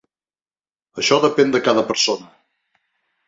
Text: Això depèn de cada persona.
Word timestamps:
Això 1.03 1.19
depèn 1.27 1.53
de 1.55 1.61
cada 1.69 1.83
persona. 1.91 2.31